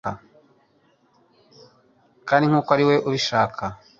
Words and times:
Kandi 2.27 2.43
nkuko 2.49 2.69
ari 2.75 2.83
we 2.89 2.95
ubishaka 3.07 3.63